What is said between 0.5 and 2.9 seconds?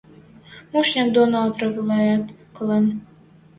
Мушняк доно отравляйӓлт колен!..